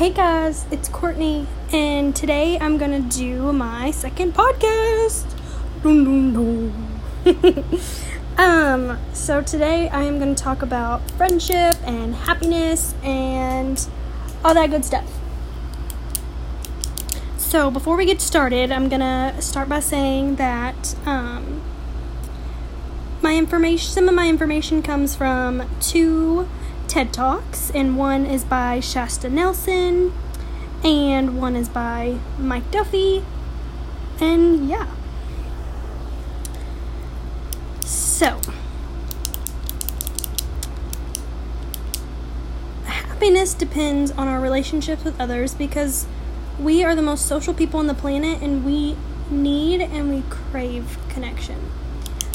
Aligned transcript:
Hey 0.00 0.08
guys, 0.08 0.64
it's 0.70 0.88
Courtney, 0.88 1.46
and 1.74 2.16
today 2.16 2.58
I'm 2.58 2.78
gonna 2.78 3.00
do 3.00 3.52
my 3.52 3.90
second 3.90 4.32
podcast. 4.32 5.26
Dun, 5.82 6.32
dun, 6.32 6.72
dun. 7.26 7.80
um, 8.38 8.98
so 9.12 9.42
today 9.42 9.90
I 9.90 10.04
am 10.04 10.18
gonna 10.18 10.34
talk 10.34 10.62
about 10.62 11.02
friendship 11.10 11.76
and 11.84 12.14
happiness 12.14 12.94
and 13.02 13.86
all 14.42 14.54
that 14.54 14.70
good 14.70 14.86
stuff. 14.86 15.04
So 17.36 17.70
before 17.70 17.94
we 17.94 18.06
get 18.06 18.22
started, 18.22 18.72
I'm 18.72 18.88
gonna 18.88 19.34
start 19.42 19.68
by 19.68 19.80
saying 19.80 20.36
that 20.36 20.96
um, 21.04 21.60
my 23.20 23.36
information, 23.36 23.90
some 23.90 24.08
of 24.08 24.14
my 24.14 24.30
information 24.30 24.82
comes 24.82 25.14
from 25.14 25.68
two 25.78 26.48
TED 26.90 27.12
Talks, 27.12 27.70
and 27.70 27.96
one 27.96 28.26
is 28.26 28.42
by 28.42 28.80
Shasta 28.80 29.30
Nelson, 29.30 30.12
and 30.82 31.40
one 31.40 31.54
is 31.54 31.68
by 31.68 32.18
Mike 32.36 32.68
Duffy, 32.72 33.22
and 34.20 34.68
yeah. 34.68 34.88
So, 37.82 38.40
happiness 42.86 43.54
depends 43.54 44.10
on 44.10 44.26
our 44.26 44.40
relationships 44.40 45.04
with 45.04 45.20
others 45.20 45.54
because 45.54 46.08
we 46.58 46.82
are 46.82 46.96
the 46.96 47.02
most 47.02 47.24
social 47.26 47.54
people 47.54 47.78
on 47.78 47.86
the 47.86 47.94
planet 47.94 48.42
and 48.42 48.64
we 48.64 48.96
need 49.30 49.80
and 49.80 50.10
we 50.12 50.24
crave 50.28 50.98
connection. 51.08 51.70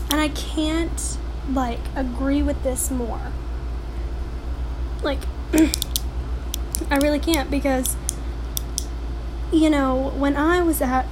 And 0.10 0.22
I 0.22 0.30
can't 0.30 1.18
like 1.52 1.82
agree 1.94 2.42
with 2.42 2.64
this 2.64 2.90
more 2.90 3.34
like 5.06 5.20
I 6.92 6.98
really 6.98 7.20
can't 7.20 7.50
because 7.50 7.96
you 9.52 9.70
know, 9.70 10.10
when 10.18 10.36
I 10.36 10.62
was 10.62 10.82
at 10.82 11.06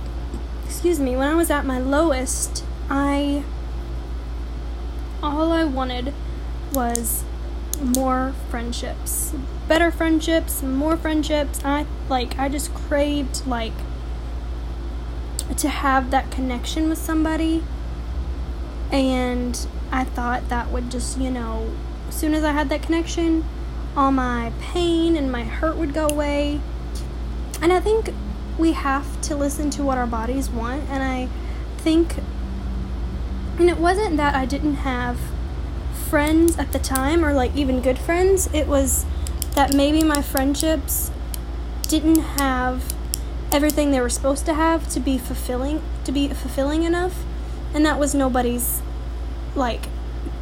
excuse 0.66 1.00
me, 1.00 1.16
when 1.16 1.28
I 1.28 1.36
was 1.36 1.50
at 1.50 1.66
my 1.66 1.80
lowest, 1.80 2.64
I 2.90 3.44
all 5.22 5.52
I 5.54 5.64
wanted 5.64 6.14
was 6.74 7.24
more 7.80 8.34
friendships. 8.50 9.34
Better 9.68 9.92
friendships, 9.92 10.62
more 10.62 10.98
friendships. 10.98 11.64
I 11.64 11.86
like 12.10 12.38
I 12.38 12.50
just 12.50 12.74
craved 12.74 13.46
like 13.48 13.74
to 15.58 15.70
have 15.70 16.10
that 16.12 16.32
connection 16.32 16.90
with 16.90 16.98
somebody 16.98 17.64
and 18.92 19.68
I 19.92 20.04
thought 20.04 20.50
that 20.50 20.72
would 20.72 20.90
just, 20.90 21.20
you 21.20 21.30
know, 21.30 21.72
as 22.08 22.16
soon 22.16 22.34
as 22.34 22.44
I 22.44 22.52
had 22.52 22.70
that 22.70 22.82
connection, 22.82 23.46
all 23.96 24.12
my 24.12 24.52
pain 24.60 25.16
and 25.16 25.32
my 25.32 25.44
hurt 25.44 25.76
would 25.78 25.94
go 25.94 26.08
away. 26.08 26.60
And 27.62 27.72
I 27.72 27.80
think 27.80 28.14
we 28.58 28.74
have 28.74 29.22
to 29.22 29.36
listen 29.36 29.70
to 29.72 29.84
what 29.84 29.98
our 29.98 30.08
bodies 30.08 30.50
want. 30.50 30.90
And 30.90 31.04
I 31.04 31.30
think, 31.78 32.18
and 33.60 33.70
it 33.70 33.78
wasn't 33.78 34.18
that 34.18 34.36
I 34.36 34.46
didn't 34.46 34.76
have 34.76 35.20
friends 36.10 36.58
at 36.58 36.72
the 36.72 36.80
time 36.80 37.24
or 37.24 37.34
like 37.34 37.56
even 37.56 37.82
good 37.82 37.98
friends, 38.00 38.50
it 38.54 38.68
was 38.68 39.06
that 39.56 39.74
maybe 39.74 40.04
my 40.04 40.22
friendships 40.22 41.12
didn't 41.88 42.20
have 42.40 42.94
everything 43.52 43.92
they 43.92 44.02
were 44.02 44.10
supposed 44.10 44.46
to 44.48 44.54
have 44.56 44.90
to 44.90 45.00
be 45.00 45.18
fulfilling 45.18 45.80
to 46.04 46.12
be 46.12 46.28
fulfilling 46.30 46.82
enough 46.84 47.24
and 47.74 47.86
that 47.86 48.00
was 48.00 48.16
nobody's 48.16 48.82
like 49.56 49.86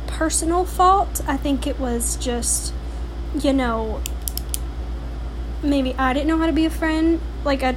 personal 0.07 0.63
fault 0.63 1.21
i 1.27 1.35
think 1.35 1.67
it 1.67 1.77
was 1.77 2.15
just 2.15 2.73
you 3.39 3.53
know, 3.53 4.01
maybe 5.63 5.93
I 5.95 6.13
didn't 6.13 6.27
know 6.27 6.37
how 6.37 6.47
to 6.47 6.53
be 6.53 6.65
a 6.65 6.69
friend, 6.69 7.21
like 7.43 7.63
a 7.63 7.75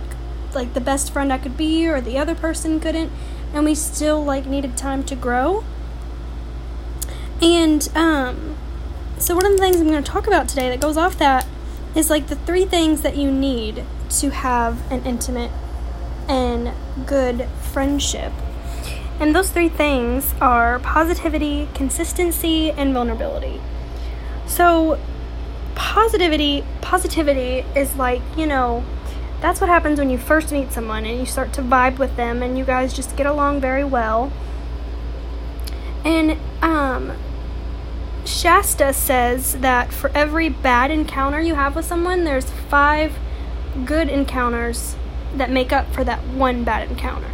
like 0.55 0.75
the 0.75 0.81
best 0.81 1.13
friend 1.13 1.33
I 1.33 1.39
could 1.39 1.57
be 1.57 1.89
or 1.89 2.01
the 2.01 2.17
other 2.19 2.35
person 2.35 2.79
couldn't, 2.79 3.11
and 3.53 3.65
we 3.65 3.75
still 3.75 4.25
like 4.25 4.47
needed 4.47 4.77
time 4.77 5.03
to 5.05 5.17
grow. 5.17 5.65
And 7.43 7.89
um 7.95 8.57
so 9.19 9.35
one 9.35 9.47
of 9.47 9.53
the 9.53 9.59
things 9.59 9.77
I'm 9.77 9.89
going 9.89 10.03
to 10.03 10.11
talk 10.11 10.27
about 10.27 10.49
today 10.49 10.69
that 10.71 10.81
goes 10.81 10.97
off 10.97 11.17
that 11.19 11.47
is 11.95 12.11
like 12.11 12.27
the 12.27 12.37
three 12.37 12.65
things 12.65 13.03
that 13.03 13.17
you 13.17 13.31
need 13.31 13.85
to 14.11 14.31
have 14.31 14.91
an 14.91 15.05
intimate 15.07 15.53
and 16.29 16.73
good 17.07 17.49
friendship. 17.73 18.33
And 19.21 19.35
those 19.35 19.51
three 19.51 19.69
things 19.69 20.35
are 20.41 20.81
positivity, 20.81 21.69
consistency, 21.75 22.73
and 22.73 22.93
vulnerability. 22.93 23.61
So, 24.47 24.99
positivity 25.75 26.65
positivity 26.81 27.65
is 27.77 27.97
like 27.97 28.23
you 28.37 28.47
know 28.47 28.85
that's 29.41 29.61
what 29.61 29.69
happens 29.69 29.99
when 29.99 30.09
you 30.09 30.17
first 30.17 30.53
meet 30.53 30.73
someone 30.73 31.05
and 31.05 31.19
you 31.19 31.27
start 31.27 31.53
to 31.53 31.61
vibe 31.61 31.99
with 31.99 32.17
them 32.17 32.43
and 32.43 32.57
you 32.57 32.65
guys 32.65 32.95
just 32.95 33.15
get 33.15 33.27
along 33.27 33.61
very 33.61 33.85
well. 33.85 34.33
And 36.03 36.39
um 36.63 37.13
shasta 38.25 38.95
says 38.95 39.59
that 39.59 39.93
for 39.93 40.11
every 40.15 40.49
bad 40.49 40.91
encounter 40.91 41.43
you 41.43 41.57
have 41.57 41.77
with 41.77 41.85
someone 41.85 42.25
there's 42.25 42.49
five 42.71 43.13
good 43.85 44.09
encounters 44.09 44.97
that 45.35 45.51
make 45.51 45.73
up 45.73 45.93
for 45.93 46.05
that 46.05 46.25
one 46.29 46.65
bad 46.65 46.91
encounter. 46.91 47.31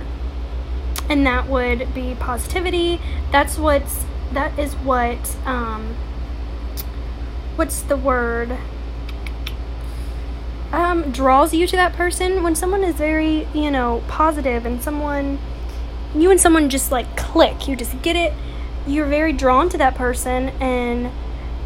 And 1.09 1.25
that 1.27 1.49
would 1.49 1.95
be 1.95 2.17
positivity. 2.19 3.01
That's 3.31 3.57
what's 3.57 4.05
that 4.33 4.59
is 4.59 4.75
what 4.75 5.37
um 5.47 5.95
what's 7.57 7.83
the 7.83 7.97
word? 7.97 8.57
Um, 10.73 11.11
draws 11.11 11.53
you 11.53 11.67
to 11.67 11.77
that 11.77 11.95
person? 11.95 12.43
When 12.43 12.55
someone 12.55 12.85
is 12.85 12.95
very 12.95 13.49
you 13.53 13.71
know 13.71 14.03
positive 14.09 14.65
and 14.67 14.83
someone 14.83 15.39
you 16.15 16.31
and 16.31 16.41
someone 16.41 16.69
just 16.69 16.91
like 16.91 17.17
click 17.17 17.69
you 17.69 17.77
just 17.77 18.03
get 18.03 18.17
it 18.17 18.33
you're 18.87 19.07
very 19.07 19.33
drawn 19.33 19.69
to 19.69 19.79
that 19.79 19.95
person 19.95 20.49
and 20.61 21.11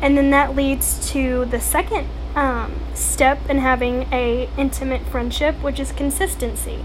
and 0.02 0.18
then 0.18 0.30
that 0.30 0.54
leads 0.54 1.10
to 1.10 1.46
the 1.46 1.60
second 1.60 2.06
um, 2.34 2.74
step 2.94 3.38
in 3.48 3.58
having 3.58 4.06
a 4.12 4.48
intimate 4.58 5.02
friendship 5.02 5.54
which 5.62 5.78
is 5.78 5.92
consistency. 5.92 6.84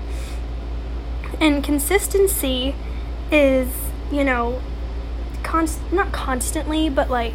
And 1.39 1.63
consistency 1.63 2.75
is 3.31 3.67
you 4.11 4.23
know 4.23 4.61
const- 5.43 5.91
not 5.91 6.11
constantly 6.11 6.89
but 6.89 7.09
like 7.09 7.33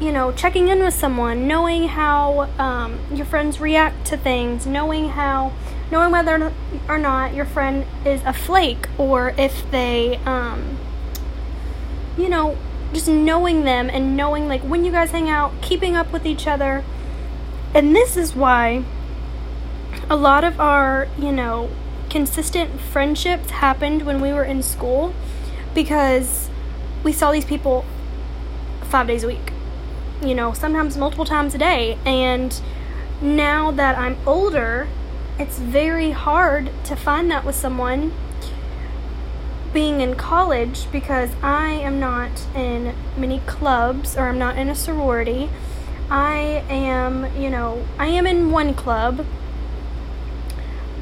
you 0.00 0.12
know, 0.12 0.30
checking 0.32 0.68
in 0.68 0.78
with 0.80 0.94
someone, 0.94 1.48
knowing 1.48 1.88
how 1.88 2.48
um, 2.58 2.98
your 3.12 3.26
friends 3.26 3.60
react 3.60 4.06
to 4.06 4.16
things, 4.16 4.66
knowing 4.66 5.10
how, 5.10 5.52
knowing 5.90 6.12
whether 6.12 6.52
or 6.88 6.98
not 6.98 7.34
your 7.34 7.44
friend 7.44 7.84
is 8.04 8.22
a 8.24 8.32
flake 8.32 8.88
or 8.96 9.34
if 9.36 9.68
they, 9.70 10.16
um, 10.18 10.78
you 12.16 12.28
know, 12.28 12.56
just 12.92 13.08
knowing 13.08 13.64
them 13.64 13.90
and 13.90 14.16
knowing 14.16 14.46
like 14.46 14.62
when 14.62 14.84
you 14.84 14.92
guys 14.92 15.10
hang 15.10 15.28
out, 15.28 15.52
keeping 15.60 15.96
up 15.96 16.12
with 16.12 16.24
each 16.24 16.46
other. 16.46 16.84
And 17.74 17.94
this 17.94 18.16
is 18.16 18.36
why 18.36 18.84
a 20.08 20.16
lot 20.16 20.44
of 20.44 20.60
our, 20.60 21.08
you 21.18 21.32
know, 21.32 21.70
consistent 22.08 22.80
friendships 22.80 23.50
happened 23.50 24.02
when 24.02 24.20
we 24.20 24.32
were 24.32 24.44
in 24.44 24.62
school 24.62 25.12
because 25.74 26.48
we 27.02 27.12
saw 27.12 27.32
these 27.32 27.44
people 27.44 27.84
five 28.82 29.06
days 29.06 29.24
a 29.24 29.26
week 29.26 29.52
you 30.22 30.34
know, 30.34 30.52
sometimes 30.52 30.96
multiple 30.96 31.24
times 31.24 31.54
a 31.54 31.58
day. 31.58 31.98
And 32.04 32.60
now 33.20 33.70
that 33.72 33.98
I'm 33.98 34.16
older, 34.26 34.88
it's 35.38 35.58
very 35.58 36.10
hard 36.10 36.70
to 36.84 36.96
find 36.96 37.30
that 37.30 37.44
with 37.44 37.54
someone 37.54 38.12
being 39.72 40.00
in 40.00 40.14
college 40.14 40.90
because 40.90 41.30
I 41.42 41.70
am 41.70 42.00
not 42.00 42.46
in 42.54 42.94
many 43.16 43.40
clubs 43.40 44.16
or 44.16 44.28
I'm 44.28 44.38
not 44.38 44.56
in 44.56 44.68
a 44.68 44.74
sorority. 44.74 45.50
I 46.10 46.64
am, 46.70 47.36
you 47.36 47.50
know, 47.50 47.86
I 47.98 48.06
am 48.06 48.26
in 48.26 48.50
one 48.50 48.74
club, 48.74 49.26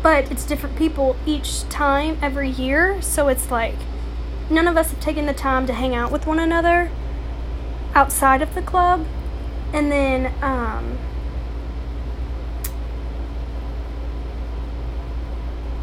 but 0.03 0.31
it's 0.31 0.45
different 0.45 0.77
people 0.77 1.17
each 1.25 1.63
time 1.69 2.19
every 2.21 2.51
year. 2.51 3.01
So 3.01 3.29
it's 3.29 3.51
like 3.51 3.77
none 4.51 4.67
of 4.67 4.77
us 4.77 4.91
have 4.91 5.01
taken 5.01 5.27
the 5.27 5.33
time 5.33 5.67
to 5.69 5.73
hang 5.73 5.95
out 5.95 6.11
with 6.11 6.27
one 6.27 6.41
another 6.41 6.91
outside 7.97 8.43
of 8.43 8.55
the 8.55 8.63
club. 8.63 9.05
And 9.73 9.91
then, 9.91 10.33
um, 10.43 10.99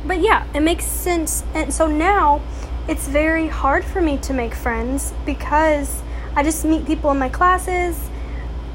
but 0.06 0.22
yeah, 0.22 0.46
it 0.54 0.62
makes 0.62 0.86
sense. 0.86 1.44
And 1.54 1.74
so 1.74 1.88
now 1.88 2.42
it's 2.88 3.08
very 3.08 3.48
hard 3.48 3.84
for 3.84 4.00
me 4.00 4.18
to 4.20 4.34
make 4.34 4.54
friends 4.54 5.14
because 5.26 6.02
I 6.36 6.44
just 6.44 6.64
meet 6.64 6.86
people 6.86 7.12
in 7.12 7.18
my 7.18 7.30
classes 7.30 8.00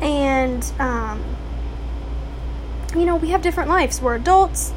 and, 0.00 0.64
um, 0.79 1.25
you 2.94 3.05
know, 3.05 3.17
we 3.17 3.31
have 3.31 3.43
different 3.43 3.69
lives. 3.70 4.00
We're 4.00 4.17
adults, 4.17 4.73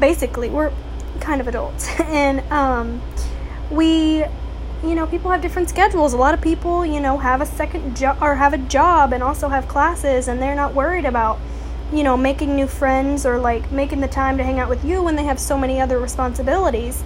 basically, 0.00 0.48
we're 0.48 0.72
kind 1.20 1.40
of 1.40 1.48
adults. 1.48 1.88
and, 2.00 2.40
um, 2.50 3.02
we 3.70 4.24
you 4.82 4.94
know, 4.94 5.06
people 5.06 5.30
have 5.30 5.40
different 5.40 5.68
schedules. 5.68 6.12
A 6.12 6.16
lot 6.16 6.34
of 6.34 6.40
people, 6.40 6.84
you 6.84 7.00
know, 7.00 7.18
have 7.18 7.40
a 7.40 7.46
second 7.46 7.96
job 7.96 8.18
or 8.20 8.34
have 8.34 8.52
a 8.52 8.58
job 8.58 9.12
and 9.12 9.22
also 9.22 9.48
have 9.48 9.68
classes, 9.68 10.28
and 10.28 10.40
they're 10.42 10.56
not 10.56 10.74
worried 10.74 11.04
about 11.04 11.38
you 11.92 12.02
know, 12.02 12.16
making 12.16 12.56
new 12.56 12.66
friends 12.66 13.26
or 13.26 13.38
like 13.38 13.70
making 13.70 14.00
the 14.00 14.08
time 14.08 14.38
to 14.38 14.44
hang 14.44 14.58
out 14.58 14.68
with 14.68 14.84
you 14.84 15.02
when 15.02 15.14
they 15.14 15.24
have 15.24 15.38
so 15.38 15.58
many 15.58 15.80
other 15.80 15.98
responsibilities. 15.98 17.04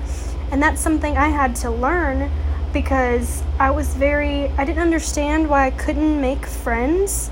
And 0.53 0.63
that's 0.63 0.81
something 0.81 1.17
I 1.17 1.29
had 1.29 1.57
to 1.57 1.71
learn 1.71 2.31
because 2.73 3.43
I 3.59 3.71
was 3.71 3.95
very, 3.95 4.49
I 4.51 4.65
didn't 4.65 4.83
understand 4.83 5.51
why 5.51 5.67
I 5.67 5.71
couldn't 5.73 6.21
make 6.21 6.47
friends. 6.47 7.31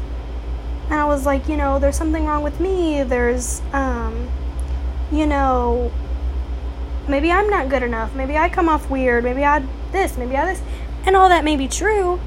And 0.87 0.95
I 0.95 1.05
was 1.05 1.25
like, 1.25 1.49
you 1.49 1.57
know, 1.57 1.79
there's 1.79 1.97
something 1.97 2.27
wrong 2.27 2.43
with 2.43 2.59
me. 2.59 3.05
There's, 3.05 3.63
um, 3.73 4.29
you 5.13 5.27
know, 5.27 5.93
maybe 7.09 7.31
I'm 7.31 7.49
not 7.49 7.69
good 7.69 7.85
enough. 7.85 8.15
Maybe 8.17 8.37
I 8.37 8.49
come 8.49 8.69
off 8.69 8.91
weird. 8.91 9.23
Maybe 9.23 9.45
I 9.45 9.65
this. 9.95 10.19
Maybe 10.19 10.37
I 10.37 10.45
this. 10.45 10.63
And 11.07 11.17
all 11.17 11.31
that 11.31 11.43
may 11.43 11.57
be 11.57 11.69
true. 11.69 12.21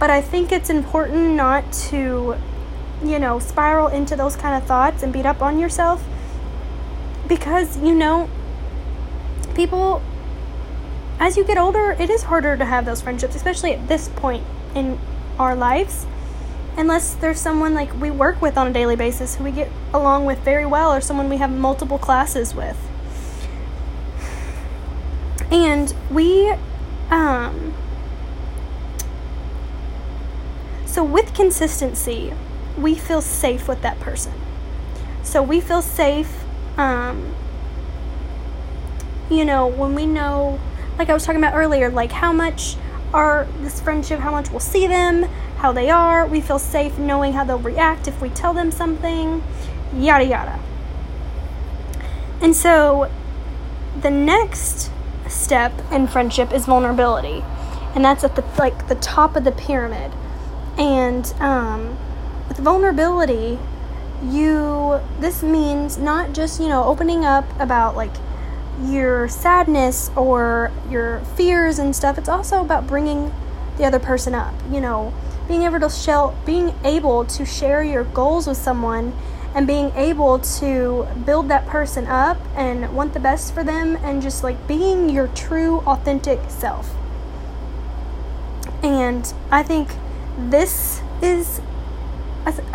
But 0.00 0.10
I 0.10 0.20
think 0.20 0.50
it's 0.50 0.70
important 0.70 1.34
not 1.34 1.72
to 1.90 2.36
you 3.04 3.18
know, 3.18 3.38
spiral 3.38 3.88
into 3.88 4.16
those 4.16 4.36
kind 4.36 4.60
of 4.60 4.66
thoughts 4.68 5.02
and 5.02 5.12
beat 5.12 5.26
up 5.26 5.40
on 5.40 5.58
yourself 5.58 6.04
because, 7.26 7.78
you 7.78 7.94
know, 7.94 8.28
people, 9.54 10.02
as 11.18 11.36
you 11.36 11.44
get 11.44 11.56
older, 11.56 11.96
it 11.98 12.10
is 12.10 12.24
harder 12.24 12.56
to 12.56 12.64
have 12.64 12.84
those 12.84 13.00
friendships, 13.00 13.34
especially 13.34 13.72
at 13.72 13.88
this 13.88 14.08
point 14.08 14.44
in 14.74 14.98
our 15.38 15.54
lives. 15.54 16.06
Unless 16.76 17.14
there's 17.14 17.40
someone 17.40 17.74
like 17.74 17.98
we 18.00 18.10
work 18.10 18.40
with 18.40 18.56
on 18.56 18.68
a 18.68 18.72
daily 18.72 18.96
basis 18.96 19.36
who 19.36 19.44
we 19.44 19.50
get 19.50 19.70
along 19.92 20.24
with 20.24 20.38
very 20.40 20.66
well, 20.66 20.92
or 20.92 21.00
someone 21.00 21.28
we 21.28 21.38
have 21.38 21.50
multiple 21.50 21.98
classes 21.98 22.54
with. 22.54 22.78
And 25.50 25.92
we, 26.10 26.54
um, 27.10 27.74
so 30.86 31.04
with 31.04 31.34
consistency, 31.34 32.32
we 32.78 32.94
feel 32.94 33.20
safe 33.20 33.68
with 33.68 33.82
that 33.82 33.98
person. 34.00 34.32
So 35.22 35.42
we 35.42 35.60
feel 35.60 35.82
safe, 35.82 36.44
um, 36.76 37.34
you 39.30 39.44
know, 39.44 39.66
when 39.66 39.94
we 39.94 40.06
know, 40.06 40.58
like 40.98 41.08
I 41.08 41.14
was 41.14 41.24
talking 41.24 41.40
about 41.40 41.54
earlier, 41.54 41.90
like 41.90 42.12
how 42.12 42.32
much 42.32 42.76
our 43.12 43.46
this 43.60 43.80
friendship, 43.80 44.20
how 44.20 44.30
much 44.30 44.50
we'll 44.50 44.60
see 44.60 44.86
them, 44.86 45.24
how 45.58 45.72
they 45.72 45.90
are. 45.90 46.26
We 46.26 46.40
feel 46.40 46.58
safe 46.58 46.98
knowing 46.98 47.32
how 47.32 47.44
they'll 47.44 47.58
react 47.58 48.08
if 48.08 48.20
we 48.20 48.30
tell 48.30 48.54
them 48.54 48.70
something, 48.70 49.42
yada 49.94 50.24
yada. 50.24 50.58
And 52.40 52.56
so 52.56 53.10
the 54.00 54.10
next 54.10 54.89
step 55.50 55.72
in 55.90 56.06
friendship 56.06 56.52
is 56.52 56.66
vulnerability. 56.66 57.42
And 57.92 58.04
that's 58.04 58.22
at 58.22 58.36
the 58.36 58.44
like 58.56 58.86
the 58.86 58.94
top 58.94 59.34
of 59.34 59.42
the 59.42 59.50
pyramid. 59.50 60.12
And 60.78 61.26
um 61.40 61.98
with 62.46 62.58
vulnerability, 62.58 63.58
you 64.22 65.00
this 65.18 65.42
means 65.42 65.98
not 65.98 66.32
just, 66.32 66.60
you 66.60 66.68
know, 66.68 66.84
opening 66.84 67.24
up 67.24 67.44
about 67.58 67.96
like 67.96 68.12
your 68.84 69.28
sadness 69.28 70.12
or 70.14 70.70
your 70.88 71.18
fears 71.34 71.80
and 71.80 71.96
stuff. 71.96 72.16
It's 72.16 72.28
also 72.28 72.60
about 72.60 72.86
bringing 72.86 73.32
the 73.76 73.84
other 73.84 73.98
person 73.98 74.36
up, 74.36 74.54
you 74.70 74.80
know, 74.80 75.12
being 75.48 75.62
able 75.62 75.80
to 75.80 75.90
shell, 75.90 76.38
being 76.46 76.72
able 76.84 77.24
to 77.24 77.44
share 77.44 77.82
your 77.82 78.04
goals 78.04 78.46
with 78.46 78.56
someone 78.56 79.12
and 79.54 79.66
being 79.66 79.92
able 79.96 80.38
to 80.38 81.08
build 81.26 81.48
that 81.48 81.66
person 81.66 82.06
up 82.06 82.38
and 82.54 82.94
want 82.94 83.14
the 83.14 83.20
best 83.20 83.52
for 83.52 83.64
them 83.64 83.96
and 83.96 84.22
just 84.22 84.44
like 84.44 84.68
being 84.68 85.10
your 85.10 85.28
true 85.28 85.78
authentic 85.80 86.38
self. 86.48 86.94
And 88.82 89.32
I 89.50 89.62
think 89.62 89.90
this 90.38 91.02
is 91.20 91.60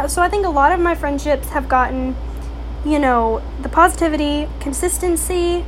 so 0.07 0.22
I 0.22 0.30
think 0.30 0.45
a 0.45 0.50
lot 0.50 0.72
of 0.72 0.80
my 0.80 0.94
friendships 0.94 1.50
have 1.50 1.68
gotten, 1.68 2.16
you 2.86 3.00
know, 3.00 3.42
the 3.62 3.69
positivity, 3.69 4.48
consistency, 4.60 5.66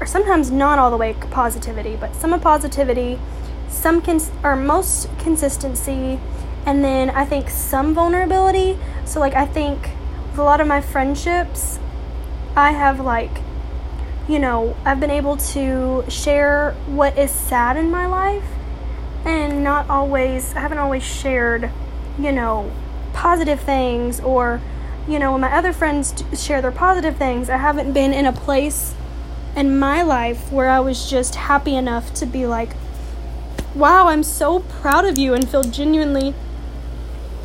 or 0.00 0.06
sometimes 0.06 0.50
not 0.50 0.78
all 0.78 0.90
the 0.90 0.96
way 0.96 1.14
positivity, 1.30 1.96
but 1.96 2.14
some 2.14 2.32
of 2.32 2.42
positivity, 2.42 3.18
some 3.68 4.02
cons- 4.02 4.30
or 4.42 4.54
most 4.54 5.08
consistency, 5.18 6.20
and 6.66 6.84
then 6.84 7.10
I 7.10 7.24
think 7.24 7.50
some 7.50 7.94
vulnerability. 7.94 8.78
So 9.04 9.20
like 9.20 9.34
I 9.34 9.46
think 9.46 9.90
with 10.30 10.38
a 10.38 10.44
lot 10.44 10.60
of 10.60 10.66
my 10.66 10.80
friendships, 10.80 11.78
I 12.56 12.72
have 12.72 13.00
like, 13.00 13.42
you 14.28 14.38
know, 14.38 14.76
I've 14.84 15.00
been 15.00 15.10
able 15.10 15.36
to 15.36 16.04
share 16.08 16.72
what 16.86 17.18
is 17.18 17.30
sad 17.30 17.76
in 17.76 17.90
my 17.90 18.06
life, 18.06 18.46
and 19.24 19.62
not 19.62 19.88
always. 19.90 20.54
I 20.54 20.60
haven't 20.60 20.78
always 20.78 21.02
shared 21.02 21.70
you 22.18 22.32
know, 22.32 22.70
positive 23.12 23.60
things 23.60 24.20
or, 24.20 24.60
you 25.08 25.18
know, 25.18 25.32
when 25.32 25.40
my 25.40 25.52
other 25.52 25.72
friends 25.72 26.24
share 26.34 26.62
their 26.62 26.72
positive 26.72 27.16
things, 27.16 27.50
I 27.50 27.56
haven't 27.56 27.92
been 27.92 28.12
in 28.12 28.26
a 28.26 28.32
place 28.32 28.94
in 29.56 29.78
my 29.78 30.02
life 30.02 30.50
where 30.52 30.68
I 30.68 30.80
was 30.80 31.08
just 31.08 31.34
happy 31.34 31.74
enough 31.74 32.12
to 32.14 32.26
be 32.26 32.46
like, 32.46 32.70
wow, 33.74 34.08
I'm 34.08 34.22
so 34.22 34.60
proud 34.60 35.04
of 35.04 35.18
you 35.18 35.34
and 35.34 35.48
feel 35.48 35.62
genuinely 35.62 36.34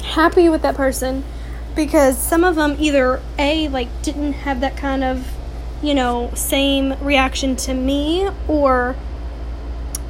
happy 0.09 0.49
with 0.49 0.61
that 0.61 0.75
person 0.75 1.23
because 1.75 2.17
some 2.17 2.43
of 2.43 2.55
them 2.55 2.75
either 2.79 3.21
A, 3.37 3.67
like, 3.69 3.87
didn't 4.01 4.33
have 4.33 4.61
that 4.61 4.75
kind 4.75 5.03
of, 5.03 5.27
you 5.81 5.93
know, 5.93 6.31
same 6.33 6.93
reaction 7.01 7.55
to 7.55 7.73
me 7.73 8.29
or, 8.47 8.95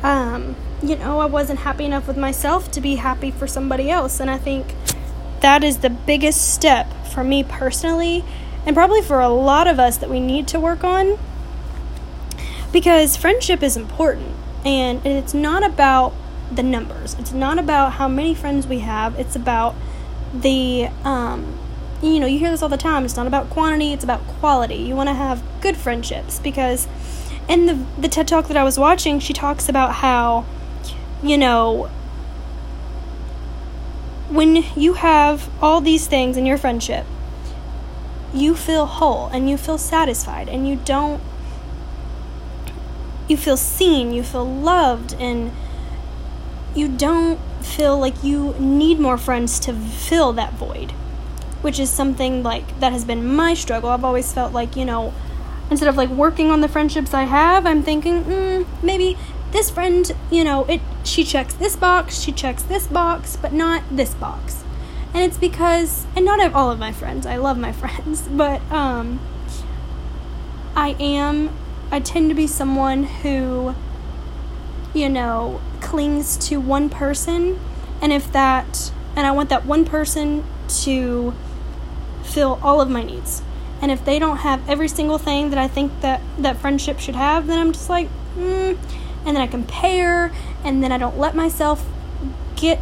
um, 0.01 0.55
you 0.81 0.95
know, 0.95 1.19
I 1.19 1.25
wasn't 1.25 1.59
happy 1.59 1.85
enough 1.85 2.07
with 2.07 2.17
myself 2.17 2.71
to 2.71 2.81
be 2.81 2.95
happy 2.95 3.31
for 3.31 3.45
somebody 3.45 3.89
else. 3.89 4.19
And 4.19 4.29
I 4.29 4.37
think 4.37 4.73
that 5.41 5.63
is 5.63 5.79
the 5.79 5.89
biggest 5.89 6.53
step 6.53 6.91
for 7.07 7.23
me 7.23 7.43
personally, 7.43 8.23
and 8.65 8.75
probably 8.75 9.01
for 9.01 9.19
a 9.19 9.29
lot 9.29 9.67
of 9.67 9.79
us 9.79 9.97
that 9.97 10.09
we 10.09 10.19
need 10.19 10.47
to 10.49 10.59
work 10.59 10.83
on. 10.83 11.17
Because 12.71 13.17
friendship 13.17 13.63
is 13.63 13.75
important, 13.75 14.35
and 14.63 15.05
it's 15.05 15.33
not 15.33 15.63
about 15.63 16.13
the 16.51 16.63
numbers, 16.63 17.15
it's 17.19 17.31
not 17.31 17.57
about 17.57 17.93
how 17.93 18.07
many 18.07 18.33
friends 18.33 18.67
we 18.67 18.79
have, 18.79 19.17
it's 19.19 19.35
about 19.35 19.75
the, 20.33 20.89
um, 21.03 21.57
you 22.01 22.19
know, 22.19 22.27
you 22.27 22.39
hear 22.39 22.51
this 22.51 22.61
all 22.61 22.69
the 22.69 22.77
time. 22.77 23.05
It's 23.05 23.15
not 23.15 23.27
about 23.27 23.49
quantity, 23.49 23.93
it's 23.93 24.03
about 24.03 24.25
quality. 24.27 24.75
You 24.75 24.95
want 24.95 25.09
to 25.09 25.15
have 25.15 25.43
good 25.61 25.75
friendships 25.77 26.39
because 26.39 26.87
in 27.47 27.65
the 27.65 27.85
the 27.97 28.07
TED 28.07 28.27
Talk 28.27 28.47
that 28.47 28.57
I 28.57 28.63
was 28.63 28.77
watching, 28.77 29.19
she 29.19 29.33
talks 29.33 29.67
about 29.67 29.95
how 29.95 30.45
you 31.21 31.37
know, 31.37 31.89
when 34.29 34.63
you 34.75 34.93
have 34.93 35.49
all 35.61 35.81
these 35.81 36.07
things 36.07 36.37
in 36.37 36.45
your 36.45 36.57
friendship, 36.57 37.05
you 38.33 38.55
feel 38.55 38.85
whole 38.85 39.27
and 39.27 39.49
you 39.49 39.57
feel 39.57 39.77
satisfied 39.77 40.47
and 40.47 40.67
you 40.67 40.75
don't 40.85 41.21
you 43.27 43.37
feel 43.37 43.57
seen, 43.57 44.11
you 44.11 44.23
feel 44.23 44.45
loved 44.45 45.13
and 45.19 45.51
you 46.75 46.87
don't 46.87 47.39
feel 47.69 47.97
like 47.97 48.23
you 48.23 48.55
need 48.59 48.99
more 48.99 49.17
friends 49.17 49.59
to 49.61 49.73
fill 49.73 50.33
that 50.33 50.53
void, 50.53 50.91
which 51.61 51.79
is 51.79 51.89
something 51.89 52.43
like 52.43 52.79
that 52.79 52.91
has 52.91 53.05
been 53.05 53.25
my 53.35 53.53
struggle. 53.53 53.89
I've 53.89 54.03
always 54.03 54.31
felt 54.33 54.53
like, 54.53 54.75
you 54.75 54.85
know, 54.85 55.13
instead 55.69 55.87
of 55.87 55.95
like 55.95 56.09
working 56.09 56.51
on 56.51 56.61
the 56.61 56.67
friendships 56.67 57.13
I 57.13 57.23
have, 57.23 57.65
I'm 57.65 57.83
thinking, 57.83 58.23
mm, 58.23 58.65
maybe 58.81 59.17
this 59.51 59.69
friend, 59.69 60.11
you 60.31 60.43
know, 60.43 60.65
it 60.65 60.81
she 61.03 61.23
checks 61.23 61.53
this 61.53 61.75
box, 61.75 62.19
she 62.19 62.31
checks 62.31 62.63
this 62.63 62.87
box, 62.87 63.35
but 63.35 63.53
not 63.53 63.83
this 63.91 64.13
box. 64.13 64.63
And 65.13 65.23
it's 65.23 65.37
because 65.37 66.05
and 66.15 66.25
not 66.25 66.39
all 66.53 66.71
of 66.71 66.79
my 66.79 66.91
friends. 66.91 67.25
I 67.25 67.37
love 67.37 67.57
my 67.57 67.71
friends, 67.81 68.23
but 68.23 68.61
um 68.71 69.19
I 70.75 70.95
am 70.99 71.49
I 71.91 71.99
tend 71.99 72.29
to 72.29 72.35
be 72.35 72.47
someone 72.47 73.03
who 73.03 73.75
you 74.93 75.09
know, 75.09 75.61
clings 75.81 76.37
to 76.49 76.59
one 76.59 76.89
person 76.89 77.59
and 78.01 78.11
if 78.11 78.31
that 78.31 78.91
and 79.15 79.27
I 79.27 79.31
want 79.31 79.49
that 79.49 79.65
one 79.65 79.85
person 79.85 80.45
to 80.83 81.33
fill 82.23 82.59
all 82.61 82.79
of 82.79 82.89
my 82.89 83.03
needs. 83.03 83.41
And 83.81 83.91
if 83.91 84.03
they 84.05 84.19
don't 84.19 84.37
have 84.37 84.67
every 84.69 84.87
single 84.87 85.17
thing 85.17 85.49
that 85.49 85.59
I 85.59 85.67
think 85.67 86.01
that 86.01 86.21
that 86.37 86.57
friendship 86.57 86.99
should 86.99 87.15
have, 87.15 87.47
then 87.47 87.59
I'm 87.59 87.71
just 87.71 87.89
like, 87.89 88.07
mm, 88.37 88.77
and 89.25 89.35
then 89.35 89.37
I 89.37 89.47
compare, 89.47 90.31
and 90.63 90.83
then 90.83 90.91
I 90.91 90.97
don't 90.97 91.17
let 91.17 91.35
myself 91.35 91.85
get 92.55 92.79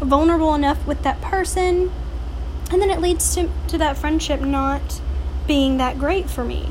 vulnerable 0.00 0.54
enough 0.54 0.86
with 0.86 1.02
that 1.02 1.20
person, 1.20 1.92
and 2.70 2.80
then 2.80 2.90
it 2.90 3.00
leads 3.00 3.34
to, 3.34 3.50
to 3.68 3.78
that 3.78 3.96
friendship 3.96 4.40
not 4.40 5.00
being 5.46 5.78
that 5.78 5.98
great 5.98 6.28
for 6.30 6.44
me. 6.44 6.70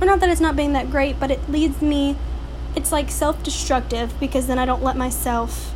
Or 0.00 0.06
not 0.06 0.20
that 0.20 0.28
it's 0.28 0.40
not 0.40 0.56
being 0.56 0.72
that 0.72 0.90
great, 0.90 1.18
but 1.18 1.30
it 1.30 1.50
leads 1.50 1.80
me, 1.80 2.16
it's 2.76 2.92
like 2.92 3.10
self 3.10 3.42
destructive 3.42 4.18
because 4.20 4.46
then 4.46 4.58
I 4.58 4.66
don't 4.66 4.82
let 4.82 4.96
myself 4.96 5.74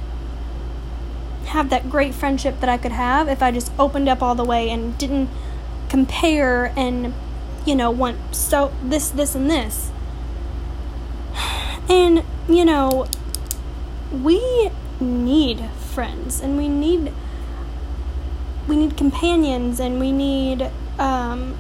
have 1.47 1.71
that 1.71 1.91
great 1.91 2.15
friendship 2.15 2.61
that 2.61 2.69
I 2.69 2.77
could 2.79 2.93
have 2.93 3.27
if 3.27 3.43
I 3.43 3.51
just 3.51 3.73
opened 3.79 4.09
up 4.09 4.23
all 4.23 4.37
the 4.37 4.45
way 4.45 4.71
and 4.71 4.97
didn't 4.99 5.29
compare 5.89 6.73
and, 6.77 7.13
you 7.67 7.75
know, 7.75 7.91
want 7.91 8.37
so 8.37 8.73
this, 8.85 9.11
this, 9.11 9.35
and 9.35 9.51
this. 9.51 9.91
And, 11.89 12.23
you 12.49 12.65
know, 12.65 13.09
we 14.13 14.71
need 15.01 15.61
friends 15.71 16.41
and 16.41 16.57
we 16.57 16.69
need 16.69 17.13
we 18.69 18.77
need 18.77 18.97
companions 18.97 19.81
and 19.81 19.99
we 19.99 20.13
need 20.13 20.71
um, 21.01 21.57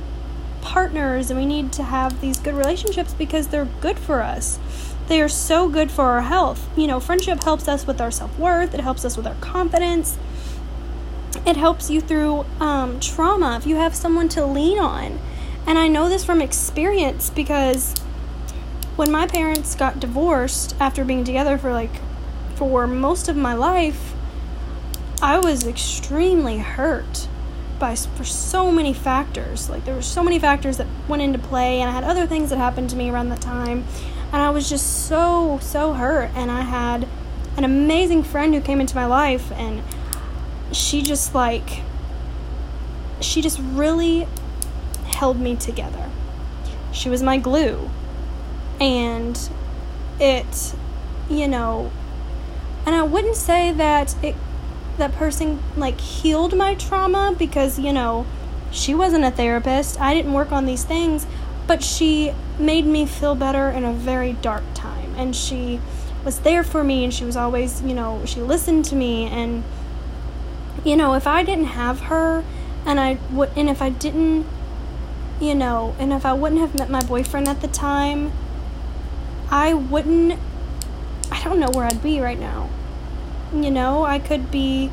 partners 0.60 1.30
and 1.30 1.40
we 1.40 1.46
need 1.46 1.72
to 1.72 1.82
have 1.82 2.20
these 2.20 2.38
good 2.38 2.54
relationships 2.54 3.12
because 3.12 3.48
they're 3.48 3.68
good 3.80 3.98
for 3.98 4.22
us. 4.22 4.60
They 5.10 5.20
are 5.20 5.28
so 5.28 5.68
good 5.68 5.90
for 5.90 6.04
our 6.04 6.20
health. 6.20 6.68
You 6.78 6.86
know, 6.86 7.00
friendship 7.00 7.42
helps 7.42 7.66
us 7.66 7.84
with 7.84 8.00
our 8.00 8.12
self 8.12 8.38
worth, 8.38 8.74
it 8.74 8.80
helps 8.80 9.04
us 9.04 9.16
with 9.16 9.26
our 9.26 9.34
confidence, 9.40 10.16
it 11.44 11.56
helps 11.56 11.90
you 11.90 12.00
through 12.00 12.46
um, 12.60 13.00
trauma 13.00 13.56
if 13.56 13.66
you 13.66 13.74
have 13.74 13.96
someone 13.96 14.28
to 14.28 14.46
lean 14.46 14.78
on. 14.78 15.18
And 15.66 15.80
I 15.80 15.88
know 15.88 16.08
this 16.08 16.24
from 16.24 16.40
experience 16.40 17.28
because 17.28 17.98
when 18.94 19.10
my 19.10 19.26
parents 19.26 19.74
got 19.74 19.98
divorced 19.98 20.76
after 20.78 21.04
being 21.04 21.24
together 21.24 21.58
for 21.58 21.72
like 21.72 22.00
for 22.54 22.86
most 22.86 23.28
of 23.28 23.34
my 23.34 23.54
life, 23.54 24.14
I 25.20 25.40
was 25.40 25.66
extremely 25.66 26.58
hurt 26.58 27.26
by 27.80 27.96
for 27.96 28.22
so 28.22 28.70
many 28.70 28.94
factors. 28.94 29.68
Like 29.68 29.84
there 29.84 29.94
were 29.96 30.02
so 30.02 30.22
many 30.22 30.38
factors 30.38 30.76
that 30.76 30.86
went 31.08 31.20
into 31.20 31.40
play, 31.40 31.80
and 31.80 31.90
I 31.90 31.92
had 31.94 32.04
other 32.04 32.28
things 32.28 32.50
that 32.50 32.58
happened 32.58 32.90
to 32.90 32.96
me 32.96 33.10
around 33.10 33.30
that 33.30 33.40
time, 33.40 33.86
and 34.32 34.42
I 34.42 34.50
was 34.50 34.68
just 34.68 35.06
so 35.06 35.58
so 35.60 35.92
hurt. 35.92 36.30
And 36.34 36.50
I 36.50 36.62
had 36.62 37.06
an 37.56 37.64
amazing 37.64 38.22
friend 38.22 38.54
who 38.54 38.60
came 38.60 38.80
into 38.80 38.94
my 38.94 39.06
life, 39.06 39.50
and 39.52 39.82
she 40.72 41.02
just 41.02 41.34
like 41.34 41.82
she 43.20 43.42
just 43.42 43.58
really 43.60 44.26
held 45.04 45.38
me 45.38 45.56
together. 45.56 46.08
She 46.92 47.08
was 47.08 47.22
my 47.22 47.38
glue, 47.38 47.90
and 48.80 49.38
it, 50.18 50.74
you 51.28 51.46
know, 51.46 51.90
and 52.86 52.94
I 52.94 53.02
wouldn't 53.02 53.36
say 53.36 53.72
that 53.72 54.14
it 54.24 54.36
that 54.98 55.12
person 55.12 55.62
like 55.76 56.00
healed 56.00 56.56
my 56.56 56.74
trauma 56.74 57.34
because, 57.36 57.78
you 57.78 57.92
know, 57.92 58.26
she 58.70 58.94
wasn't 58.94 59.24
a 59.24 59.30
therapist. 59.30 60.00
I 60.00 60.14
didn't 60.14 60.32
work 60.32 60.52
on 60.52 60.66
these 60.66 60.84
things, 60.84 61.26
but 61.70 61.84
she 61.84 62.34
made 62.58 62.84
me 62.84 63.06
feel 63.06 63.36
better 63.36 63.70
in 63.70 63.84
a 63.84 63.92
very 63.92 64.32
dark 64.32 64.64
time. 64.74 65.14
And 65.16 65.36
she 65.36 65.80
was 66.24 66.40
there 66.40 66.64
for 66.64 66.82
me 66.82 67.04
and 67.04 67.14
she 67.14 67.24
was 67.24 67.36
always, 67.36 67.80
you 67.82 67.94
know, 67.94 68.22
she 68.26 68.40
listened 68.40 68.86
to 68.86 68.96
me 68.96 69.26
and 69.26 69.62
you 70.84 70.96
know, 70.96 71.14
if 71.14 71.28
I 71.28 71.44
didn't 71.44 71.66
have 71.66 72.00
her 72.00 72.42
and 72.84 72.98
I 72.98 73.18
would 73.30 73.50
and 73.54 73.70
if 73.70 73.80
I 73.80 73.88
didn't 73.88 74.46
you 75.40 75.54
know, 75.54 75.94
and 76.00 76.12
if 76.12 76.26
I 76.26 76.32
wouldn't 76.32 76.60
have 76.60 76.74
met 76.74 76.90
my 76.90 77.04
boyfriend 77.04 77.46
at 77.46 77.60
the 77.60 77.68
time, 77.68 78.32
I 79.48 79.72
wouldn't 79.72 80.40
I 81.30 81.40
don't 81.44 81.60
know 81.60 81.70
where 81.70 81.84
I'd 81.84 82.02
be 82.02 82.18
right 82.18 82.40
now. 82.40 82.68
You 83.54 83.70
know, 83.70 84.02
I 84.02 84.18
could 84.18 84.50
be 84.50 84.90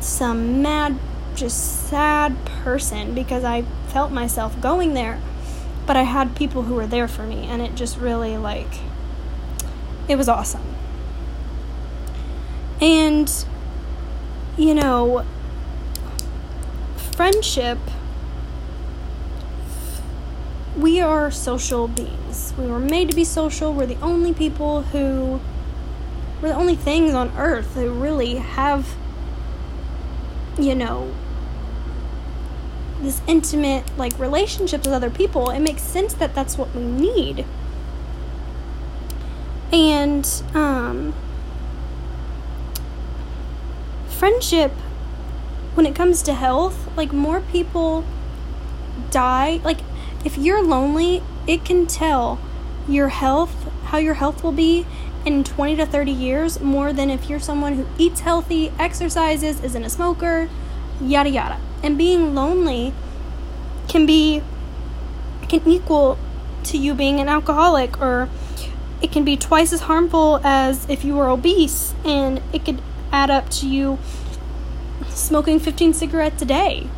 some 0.00 0.62
mad, 0.62 0.98
just 1.34 1.86
sad 1.86 2.46
person 2.46 3.14
because 3.14 3.44
I 3.44 3.64
felt 3.88 4.10
myself 4.10 4.58
going 4.58 4.94
there. 4.94 5.20
But 5.86 5.96
I 5.96 6.02
had 6.02 6.36
people 6.36 6.62
who 6.62 6.74
were 6.74 6.86
there 6.86 7.08
for 7.08 7.24
me, 7.24 7.46
and 7.46 7.60
it 7.60 7.74
just 7.74 7.98
really, 7.98 8.36
like, 8.36 8.80
it 10.08 10.16
was 10.16 10.28
awesome. 10.28 10.62
And, 12.80 13.32
you 14.56 14.74
know, 14.74 15.24
friendship, 16.96 17.78
we 20.76 21.00
are 21.00 21.30
social 21.30 21.88
beings. 21.88 22.54
We 22.56 22.66
were 22.66 22.78
made 22.78 23.10
to 23.10 23.16
be 23.16 23.24
social. 23.24 23.72
We're 23.72 23.86
the 23.86 24.00
only 24.00 24.32
people 24.32 24.82
who 24.82 25.40
we're 26.40 26.48
the 26.48 26.54
only 26.56 26.74
things 26.74 27.14
on 27.14 27.32
earth 27.36 27.74
who 27.74 27.92
really 27.92 28.36
have, 28.36 28.96
you 30.58 30.74
know, 30.74 31.14
this 33.02 33.20
intimate, 33.26 33.84
like, 33.98 34.18
relationships 34.18 34.86
with 34.86 34.94
other 34.94 35.10
people. 35.10 35.50
It 35.50 35.60
makes 35.60 35.82
sense 35.82 36.14
that 36.14 36.34
that's 36.34 36.56
what 36.56 36.74
we 36.74 36.82
need. 36.82 37.44
And, 39.72 40.28
um, 40.54 41.14
friendship, 44.08 44.72
when 45.74 45.86
it 45.86 45.94
comes 45.94 46.22
to 46.22 46.34
health, 46.34 46.88
like, 46.96 47.12
more 47.12 47.40
people 47.40 48.04
die. 49.10 49.60
Like, 49.64 49.78
if 50.24 50.38
you're 50.38 50.62
lonely, 50.62 51.22
it 51.46 51.64
can 51.64 51.86
tell 51.86 52.38
your 52.88 53.08
health, 53.08 53.70
how 53.84 53.98
your 53.98 54.14
health 54.14 54.44
will 54.44 54.52
be, 54.52 54.86
in 55.24 55.44
20 55.44 55.76
to 55.76 55.86
30 55.86 56.10
years 56.10 56.60
more 56.60 56.92
than 56.92 57.08
if 57.08 57.30
you're 57.30 57.40
someone 57.40 57.74
who 57.74 57.86
eats 57.96 58.20
healthy, 58.20 58.72
exercises, 58.78 59.62
isn't 59.62 59.84
a 59.84 59.90
smoker, 59.90 60.48
yada 61.00 61.30
yada. 61.30 61.58
And 61.82 61.98
being 61.98 62.34
lonely 62.34 62.94
can 63.88 64.06
be 64.06 64.42
can 65.48 65.66
equal 65.66 66.16
to 66.64 66.78
you 66.78 66.94
being 66.94 67.20
an 67.20 67.28
alcoholic 67.28 68.00
or 68.00 68.28
it 69.02 69.10
can 69.10 69.24
be 69.24 69.36
twice 69.36 69.72
as 69.72 69.82
harmful 69.82 70.40
as 70.44 70.88
if 70.88 71.04
you 71.04 71.14
were 71.14 71.28
obese 71.28 71.94
and 72.04 72.40
it 72.52 72.64
could 72.64 72.80
add 73.10 73.30
up 73.30 73.50
to 73.50 73.68
you 73.68 73.98
smoking 75.08 75.58
15 75.58 75.92
cigarettes 75.92 76.40
a 76.40 76.44
day. 76.44 76.88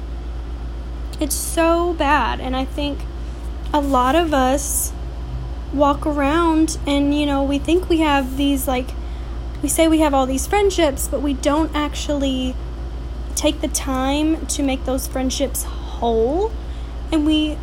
It's 1.18 1.34
so 1.34 1.94
bad 1.94 2.40
and 2.40 2.54
I 2.54 2.64
think 2.64 3.00
a 3.72 3.80
lot 3.80 4.14
of 4.14 4.32
us 4.32 4.92
walk 5.72 6.06
around 6.06 6.78
and 6.86 7.12
you 7.12 7.26
know 7.26 7.42
we 7.42 7.58
think 7.58 7.88
we 7.88 7.98
have 7.98 8.36
these 8.36 8.68
like 8.68 8.90
we 9.60 9.68
say 9.68 9.88
we 9.88 9.98
have 9.98 10.14
all 10.14 10.26
these 10.26 10.46
friendships 10.46 11.08
but 11.08 11.20
we 11.20 11.34
don't 11.34 11.74
actually 11.74 12.54
take 13.44 13.60
the 13.60 13.68
time 13.68 14.46
to 14.46 14.62
make 14.62 14.86
those 14.86 15.06
friendships 15.06 15.64
whole 15.64 16.50
and 17.12 17.26
we 17.26 17.58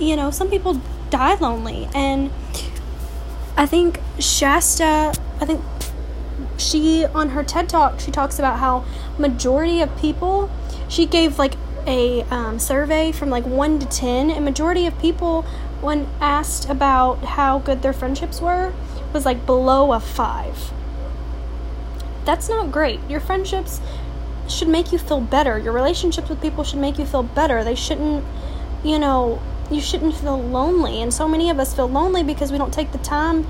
you 0.00 0.16
know 0.16 0.30
some 0.30 0.48
people 0.48 0.80
die 1.10 1.34
lonely 1.34 1.86
and 1.94 2.30
i 3.58 3.66
think 3.66 4.00
shasta 4.18 5.12
i 5.38 5.44
think 5.44 5.62
she 6.56 7.04
on 7.04 7.28
her 7.28 7.44
ted 7.44 7.68
talk 7.68 8.00
she 8.00 8.10
talks 8.10 8.38
about 8.38 8.58
how 8.58 8.82
majority 9.18 9.82
of 9.82 9.94
people 9.98 10.50
she 10.88 11.04
gave 11.04 11.38
like 11.38 11.56
a 11.86 12.22
um, 12.30 12.58
survey 12.58 13.12
from 13.12 13.28
like 13.28 13.44
1 13.44 13.78
to 13.78 13.86
10 13.86 14.30
and 14.30 14.46
majority 14.46 14.86
of 14.86 14.98
people 14.98 15.42
when 15.82 16.08
asked 16.22 16.70
about 16.70 17.22
how 17.22 17.58
good 17.58 17.82
their 17.82 17.92
friendships 17.92 18.40
were, 18.40 18.72
was 19.12 19.24
like 19.24 19.46
below 19.46 19.92
a 19.92 20.00
five. 20.00 20.72
That's 22.24 22.48
not 22.48 22.72
great. 22.72 22.98
Your 23.08 23.20
friendships 23.20 23.80
should 24.48 24.68
make 24.68 24.92
you 24.92 24.98
feel 24.98 25.20
better. 25.20 25.58
Your 25.58 25.72
relationships 25.72 26.28
with 26.28 26.40
people 26.40 26.64
should 26.64 26.78
make 26.78 26.98
you 26.98 27.06
feel 27.06 27.22
better. 27.22 27.64
They 27.64 27.74
shouldn't, 27.74 28.24
you 28.84 28.98
know, 28.98 29.40
you 29.70 29.80
shouldn't 29.80 30.14
feel 30.14 30.40
lonely. 30.40 31.00
And 31.02 31.12
so 31.12 31.28
many 31.28 31.50
of 31.50 31.58
us 31.58 31.74
feel 31.74 31.88
lonely 31.88 32.22
because 32.22 32.52
we 32.52 32.58
don't 32.58 32.72
take 32.72 32.92
the 32.92 32.98
time 32.98 33.46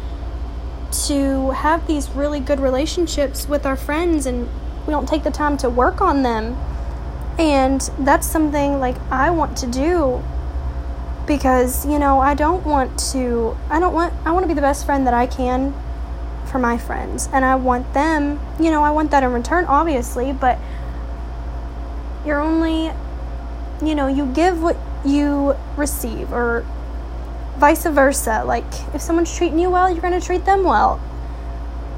to 1.07 1.51
have 1.51 1.87
these 1.87 2.11
really 2.11 2.41
good 2.41 2.61
relationships 2.61 3.49
with 3.49 3.67
our 3.67 3.77
friends 3.77 4.27
and 4.27 4.49
we 4.87 4.93
don't 4.93 5.09
take 5.09 5.25
the 5.25 5.31
time 5.31 5.57
to 5.59 5.69
work 5.69 6.01
on 6.01 6.23
them. 6.23 6.57
And 7.39 7.81
that's 7.99 8.27
something 8.27 8.81
like 8.81 8.97
I 9.11 9.31
want 9.31 9.57
to 9.59 9.67
do 9.67 10.23
because 11.27 11.85
you 11.85 11.99
know 11.99 12.21
I 12.21 12.35
don't 12.35 12.65
want 12.65 12.99
to 13.11 13.57
I 13.69 13.81
don't 13.81 13.93
want 13.93 14.15
I 14.25 14.31
want 14.31 14.45
to 14.45 14.49
be 14.49 14.55
the 14.55 14.61
best 14.61 14.87
friend 14.87 15.07
that 15.07 15.15
I 15.15 15.27
can 15.27 15.75
for 16.47 16.59
my 16.59 16.79
friends 16.79 17.29
and 17.33 17.45
I 17.45 17.57
want 17.57 17.93
them 17.95 18.41
you 18.61 18.71
know 18.71 18.83
I 18.83 18.91
want 18.91 19.11
that 19.11 19.23
in 19.23 19.33
return 19.33 19.65
obviously 19.65 20.33
but 20.33 20.59
you're 22.27 22.41
only 22.41 22.93
you 23.87 23.95
know 23.95 24.09
you 24.09 24.27
give 24.27 24.63
what 24.63 24.77
you 25.05 25.57
receive 25.77 26.33
or 26.33 26.67
vice 27.59 27.87
versa 27.87 28.43
like 28.45 28.65
if 28.95 29.01
someone's 29.01 29.35
treating 29.35 29.59
you 29.59 29.71
well 29.71 29.91
you're 29.91 30.03
going 30.03 30.19
to 30.19 30.25
treat 30.25 30.45
them 30.45 30.65
well 30.65 31.01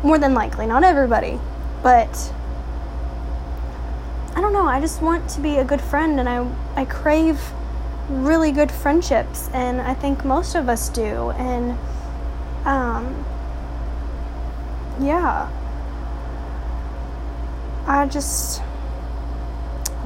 more 0.02 0.18
than 0.18 0.35
likely 0.35 0.66
not 0.66 0.85
everybody 0.85 1.40
but 1.82 2.32
I 4.37 4.40
don't 4.40 4.52
know 4.52 4.66
I 4.66 4.80
just 4.80 5.02
want 5.02 5.28
to 5.30 5.40
be 5.40 5.56
a 5.56 5.64
good 5.64 5.80
friend 5.80 6.20
and 6.20 6.28
I 6.28 6.47
I 6.76 6.85
crave 6.85 7.40
really 8.08 8.52
good 8.52 8.73
friendships, 8.73 9.50
and 9.52 9.80
I 9.80 9.94
think 9.94 10.25
most 10.25 10.54
of 10.54 10.68
us 10.68 10.88
do. 10.88 11.30
And 11.32 11.78
um, 12.64 13.25
yeah, 15.00 15.50
I 17.87 18.06
just 18.06 18.62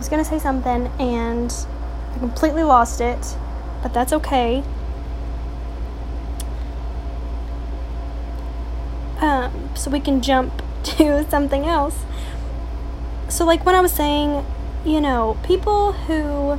Was 0.02 0.09
gonna 0.09 0.25
say 0.25 0.40
something 0.40 0.88
and 0.99 1.54
I 2.12 2.18
completely 2.18 2.64
lost 2.64 3.00
it, 3.00 3.37
but 3.85 3.94
that's 3.94 4.12
okay. 4.12 4.64
Um, 9.21 9.71
so 9.76 9.92
we 9.92 10.00
can 10.00 10.21
jump 10.21 10.61
to 10.82 11.25
something 11.30 11.66
else. 11.66 12.04
So, 13.28 13.44
like 13.44 13.64
when 13.64 13.76
I 13.76 13.80
was 13.80 13.92
saying, 13.92 14.44
you 14.85 15.00
know, 15.00 15.38
people 15.44 15.92
who 15.92 16.59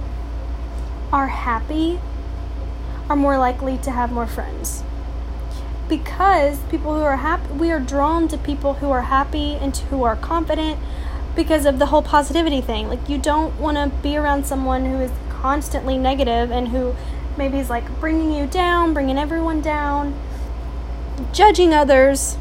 are 1.12 1.28
happy 1.28 2.00
are 3.10 3.18
more 3.18 3.38
likely 3.38 3.78
to 3.80 3.92
have 3.92 4.10
more 4.10 4.26
friends. 4.26 4.86
Because 5.90 6.60
people 6.72 6.96
who 6.96 7.02
are 7.02 7.18
happy, 7.18 7.52
we 7.56 7.72
are 7.72 7.82
drawn 7.82 8.30
to 8.30 8.38
people 8.38 8.76
who 8.76 8.90
are 8.90 9.02
happy 9.02 9.56
and 9.56 9.76
who 9.76 10.06
are 10.06 10.16
confident 10.16 10.80
because 11.36 11.66
of 11.66 11.80
the 11.80 11.88
whole 11.88 12.02
positivity 12.02 12.62
thing. 12.62 12.88
Like, 12.88 13.10
you 13.10 13.18
don't 13.18 13.60
want 13.60 13.78
to 13.78 13.96
be 14.02 14.18
around 14.18 14.46
someone 14.46 14.86
who 14.86 15.00
is 15.00 15.12
constantly 15.30 15.98
negative 15.98 16.52
and 16.52 16.70
who 16.70 16.96
maybe 17.38 17.60
is 17.60 17.70
like 17.70 18.00
bringing 18.00 18.34
you 18.34 18.48
down, 18.48 18.94
bringing 18.94 19.18
everyone 19.18 19.62
down, 19.62 20.20
judging 21.32 21.74
others. 21.74 22.38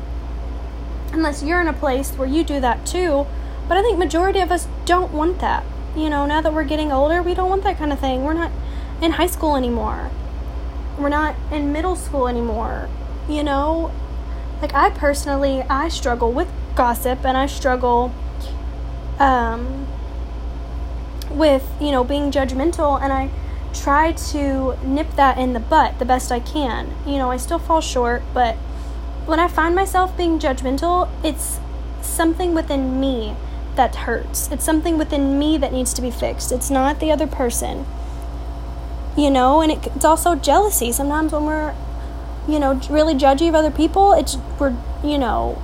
Unless 1.13 1.43
you're 1.43 1.61
in 1.61 1.69
a 1.69 1.73
place 1.73 2.13
where 2.13 2.29
you 2.29 2.43
do 2.45 2.61
that 2.61 2.87
too. 2.87 3.27
But 3.69 3.77
I 3.77 3.83
think 3.83 3.99
majority 3.99 4.41
of 4.41 4.51
us 4.51 4.69
don't 4.85 5.13
want 5.13 5.41
that. 5.41 5.65
You 5.97 6.09
know, 6.09 6.27
now 6.27 6.41
that 6.41 6.55
we're 6.55 6.65
getting 6.65 6.91
older, 6.91 7.23
we 7.23 7.35
don't 7.35 7.51
want 7.51 7.65
that 7.65 7.77
kind 7.79 7.93
of 7.93 8.01
thing. 8.01 8.25
We're 8.25 8.33
not 8.33 8.51
in 9.01 9.13
high 9.13 9.27
school 9.27 9.57
anymore. 9.57 10.11
We're 10.99 11.09
not 11.09 11.35
in 11.51 11.73
middle 11.73 11.97
school 11.97 12.29
anymore. 12.29 12.89
You 13.29 13.43
know, 13.43 13.93
like 14.61 14.75
I 14.75 14.91
personally, 14.91 15.63
I 15.63 15.89
struggle 15.89 16.33
with 16.33 16.49
gossip 16.75 17.25
and 17.25 17.37
I 17.37 17.47
struggle 17.47 18.13
um, 19.23 19.87
with, 21.31 21.65
you 21.81 21.93
know, 21.93 22.03
being 22.03 22.31
judgmental 22.33 23.01
and 23.01 23.13
I 23.13 23.31
try 23.73 24.13
to 24.13 24.77
nip 24.85 25.13
that 25.17 25.39
in 25.39 25.53
the 25.53 25.61
butt 25.61 25.99
the 25.99 26.05
best 26.05 26.33
I 26.33 26.41
can. 26.41 26.93
You 27.07 27.19
know, 27.19 27.31
I 27.31 27.37
still 27.37 27.61
fall 27.61 27.81
short, 27.81 28.23
but 28.35 28.57
when 29.25 29.39
I 29.39 29.47
find 29.47 29.75
myself 29.75 30.17
being 30.17 30.41
judgmental, 30.41 31.09
it's 31.25 31.61
something 32.01 32.53
within 32.53 33.01
me 33.01 33.37
that 33.77 33.95
hurts. 33.95 34.51
It's 34.51 34.65
something 34.65 34.99
within 34.99 35.39
me 35.39 35.57
that 35.57 35.73
needs 35.73 35.95
to 35.95 36.03
be 36.03 36.11
fixed. 36.11 36.51
It's 36.51 36.69
not 36.69 36.99
the 36.99 37.13
other 37.13 37.29
person. 37.29 37.87
You 39.17 39.31
know, 39.31 39.61
and 39.61 39.71
it, 39.71 39.87
it's 39.95 40.05
also 40.05 40.35
jealousy. 40.35 40.91
Sometimes 40.91 41.33
when 41.33 41.45
we're, 41.45 41.75
you 42.49 42.59
know, 42.59 42.81
really 42.91 43.15
judgy 43.15 43.49
of 43.49 43.55
other 43.55 43.71
people, 43.71 44.13
it's 44.15 44.37
we're, 44.59 44.77
you 45.05 45.17
know, 45.17 45.63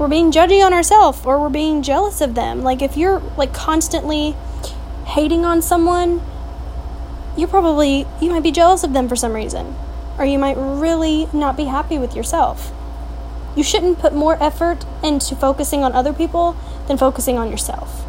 we're 0.00 0.08
being 0.08 0.32
judgy 0.32 0.64
on 0.64 0.72
ourselves 0.72 1.20
or 1.26 1.38
we're 1.38 1.50
being 1.50 1.82
jealous 1.82 2.22
of 2.22 2.34
them. 2.34 2.62
Like 2.62 2.80
if 2.80 2.96
you're 2.96 3.20
like 3.36 3.52
constantly 3.52 4.34
hating 5.04 5.44
on 5.44 5.60
someone, 5.60 6.22
you're 7.36 7.48
probably 7.48 8.06
you 8.18 8.30
might 8.30 8.42
be 8.42 8.50
jealous 8.50 8.82
of 8.82 8.94
them 8.94 9.10
for 9.10 9.14
some 9.14 9.34
reason 9.34 9.76
or 10.18 10.24
you 10.24 10.38
might 10.38 10.56
really 10.56 11.28
not 11.34 11.54
be 11.54 11.64
happy 11.64 11.98
with 11.98 12.16
yourself. 12.16 12.72
You 13.54 13.62
shouldn't 13.62 13.98
put 13.98 14.14
more 14.14 14.42
effort 14.42 14.86
into 15.04 15.36
focusing 15.36 15.84
on 15.84 15.92
other 15.92 16.14
people 16.14 16.56
than 16.88 16.96
focusing 16.96 17.36
on 17.36 17.50
yourself. 17.50 18.06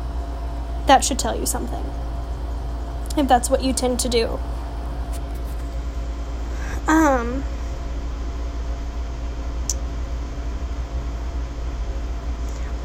That 0.88 1.04
should 1.04 1.20
tell 1.20 1.38
you 1.38 1.46
something. 1.46 1.84
If 3.18 3.28
that's 3.28 3.50
what 3.50 3.66
you 3.66 3.74
tend 3.74 4.00
to 4.00 4.08
do. 4.08 4.40
Um 6.88 7.44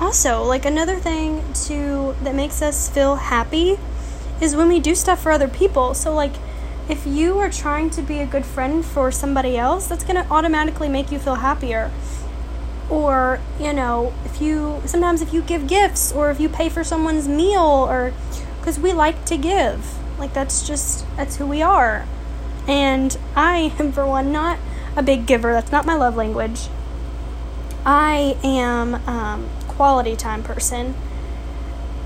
also, 0.07 0.45
like 0.45 0.65
another 0.65 0.95
thing 0.95 1.43
to 1.53 2.15
that 2.23 2.33
makes 2.33 2.63
us 2.63 2.89
feel 2.89 3.17
happy 3.17 3.77
is 4.41 4.55
when 4.55 4.69
we 4.69 4.79
do 4.79 4.95
stuff 4.95 5.21
for 5.21 5.33
other 5.33 5.49
people. 5.49 5.95
So 5.95 6.15
like 6.15 6.35
if 6.89 7.05
you 7.05 7.39
are 7.39 7.51
trying 7.51 7.91
to 7.91 8.03
be 8.03 8.21
a 8.21 8.27
good 8.27 8.47
friend 8.47 8.85
for 8.85 9.11
somebody 9.11 9.57
else, 9.57 9.89
that's 9.89 10.05
going 10.05 10.15
to 10.15 10.31
automatically 10.31 10.89
make 10.89 11.11
you 11.11 11.19
feel 11.19 11.35
happier. 11.35 11.91
Or, 12.89 13.41
you 13.59 13.73
know, 13.73 14.15
if 14.25 14.41
you 14.41 14.81
sometimes 14.87 15.23
if 15.23 15.35
you 15.35 15.43
give 15.43 15.67
gifts 15.67 16.13
or 16.13 16.31
if 16.31 16.39
you 16.39 16.49
pay 16.49 16.69
for 16.69 16.85
someone's 16.85 17.27
meal 17.27 17.89
or 17.91 18.13
cuz 18.63 18.79
we 18.79 18.93
like 18.93 19.25
to 19.25 19.37
give. 19.37 19.99
Like 20.21 20.33
that's 20.33 20.65
just 20.65 21.05
that's 21.17 21.39
who 21.39 21.47
we 21.47 21.63
are. 21.63 22.07
And 22.69 23.19
I 23.35 23.73
am 23.81 23.91
for 23.91 24.07
one 24.07 24.31
not 24.31 24.59
a 24.95 25.03
big 25.03 25.27
giver. 25.27 25.53
That's 25.53 25.73
not 25.73 25.85
my 25.85 25.97
love 25.97 26.15
language. 26.15 26.69
I 27.85 28.37
am 28.45 28.95
um, 29.09 29.49
quality 29.77 30.17
time 30.17 30.43
person. 30.43 30.95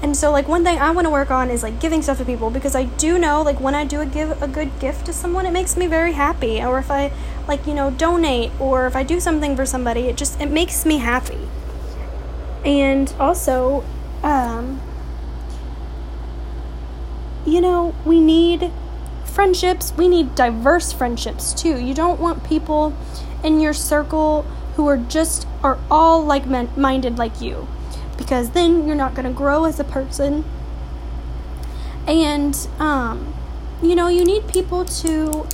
And 0.03 0.17
so 0.17 0.31
like 0.31 0.49
one 0.49 0.65
thing 0.65 0.79
I 0.79 0.91
want 0.91 1.07
to 1.07 1.11
work 1.11 1.31
on 1.31 1.51
is 1.51 1.63
like 1.63 1.79
giving 1.79 2.03
stuff 2.03 2.19
to 2.19 2.25
people 2.25 2.51
because 2.51 2.75
I 2.75 2.85
do 2.85 3.19
know 3.19 3.43
like 3.43 3.61
when 3.61 3.75
I 3.75 3.85
do 3.85 4.01
a 4.01 4.07
give 4.07 4.41
a 4.43 4.49
good 4.49 4.79
gift 4.81 5.07
to 5.07 5.13
someone 5.13 5.45
it 5.45 5.51
makes 5.51 5.77
me 5.77 5.87
very 5.87 6.13
happy 6.13 6.63
or 6.63 6.79
if 6.79 6.91
I 6.91 7.13
like 7.47 7.67
you 7.67 7.75
know 7.75 7.91
donate 7.91 8.51
or 8.59 8.87
if 8.87 8.97
I 8.97 9.03
do 9.03 9.21
something 9.21 9.57
for 9.57 9.67
somebody 9.67 10.03
it 10.03 10.17
just 10.17 10.41
it 10.41 10.51
makes 10.51 10.87
me 10.87 10.99
happy. 10.99 11.49
And 12.65 13.13
also 13.19 13.85
um 14.23 14.81
you 17.47 17.61
know, 17.61 17.95
we 18.05 18.21
need 18.21 18.71
friendships, 19.25 19.93
we 19.97 20.09
need 20.09 20.35
diverse 20.35 20.93
friendships 20.93 21.53
too. 21.53 21.79
You 21.79 21.95
don't 21.95 22.21
want 22.21 22.45
people 22.45 22.95
in 23.43 23.61
your 23.61 23.73
circle 23.73 24.45
who 24.81 24.89
are 24.89 24.97
just 24.97 25.47
are 25.63 25.79
all 25.91 26.25
like 26.25 26.47
minded 26.47 27.19
like 27.19 27.39
you 27.39 27.69
because 28.17 28.53
then 28.53 28.87
you're 28.87 28.97
not 28.97 29.15
going 29.15 29.27
to 29.27 29.33
grow 29.33 29.67
as 29.67 29.79
a 29.79 29.85
person. 29.85 30.43
And, 32.07 32.57
um, 32.79 33.35
you 33.83 33.95
know, 33.95 34.09
you 34.09 34.25
need 34.25 34.49
people 34.49 34.87
to 34.87 35.47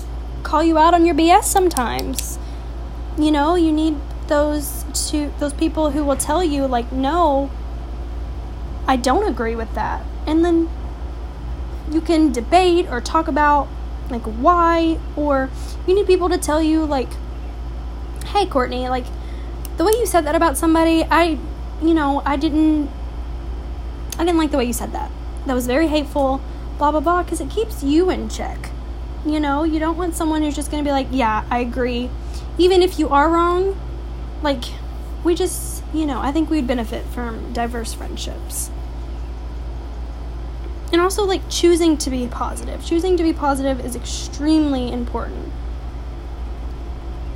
call 0.45 0.63
you 0.63 0.79
out 0.79 0.95
on 0.95 1.05
your 1.05 1.17
BS 1.17 1.43
sometimes. 1.43 2.39
You 3.19 3.33
know, 3.33 3.57
you 3.57 3.73
need 3.73 3.97
those 4.29 4.85
to 5.11 5.33
those 5.41 5.53
people 5.53 5.91
who 5.91 6.05
will 6.05 6.17
tell 6.17 6.45
you 6.45 6.69
like, 6.69 6.93
"No, 6.93 7.51
I 8.87 8.95
don't 8.95 9.27
agree 9.29 9.57
with 9.57 9.75
that." 9.75 10.05
And 10.25 10.45
then 10.45 10.69
you 11.91 12.01
can 12.01 12.31
debate 12.31 12.87
or 12.91 13.01
talk 13.01 13.27
about 13.27 13.67
like 14.09 14.23
why 14.23 14.99
or 15.17 15.51
you 15.85 15.97
need 15.97 16.07
people 16.07 16.29
to 16.29 16.39
tell 16.39 16.63
you 16.63 16.85
like, 16.85 17.09
"Hey, 18.27 18.47
Courtney, 18.47 18.89
like 18.89 19.07
the 19.77 19.85
way 19.85 19.93
you 19.99 20.07
said 20.07 20.25
that 20.27 20.35
about 20.35 20.57
somebody, 20.57 21.05
I 21.05 21.39
you 21.83 21.95
know, 21.95 22.23
I 22.25 22.37
didn't 22.37 22.91
I 24.19 24.25
didn't 24.25 24.39
like 24.39 24.51
the 24.51 24.59
way 24.59 24.65
you 24.65 24.73
said 24.73 24.93
that. 24.93 25.11
That 25.47 25.55
was 25.55 25.67
very 25.67 25.89
hateful, 25.89 26.41
blah 26.79 26.91
blah 26.91 27.01
blah 27.01 27.23
because 27.23 27.41
it 27.41 27.51
keeps 27.51 27.83
you 27.83 28.11
in 28.11 28.29
check. 28.29 28.71
You 29.25 29.41
know, 29.41 29.65
you 29.65 29.79
don't 29.79 29.97
want 29.97 30.15
someone 30.15 30.43
who's 30.43 30.55
just 30.55 30.71
going 30.71 30.83
to 30.83 30.89
be 30.89 30.93
like, 30.93 31.09
"Yeah, 31.11 31.45
I 31.51 31.59
agree." 31.59 32.11
Even 32.59 32.81
if 32.81 32.99
you 32.99 33.09
are 33.09 33.29
wrong, 33.29 33.79
like 34.43 34.65
we 35.25 35.35
just, 35.35 35.83
you 35.93 36.07
know, 36.07 36.21
I 36.21 36.33
think 36.33 36.49
we'd 36.49 36.67
benefit 36.67 37.05
from 37.07 37.53
diverse 37.53 37.93
friendships. 37.93 38.71
And 40.93 41.01
also 41.01 41.25
like 41.25 41.43
choosing 41.51 41.99
to 41.99 42.11
be 42.11 42.29
positive. 42.29 42.85
Choosing 42.85 43.17
to 43.17 43.23
be 43.23 43.33
positive 43.33 43.85
is 43.85 43.97
extremely 43.97 44.93
important 44.93 45.53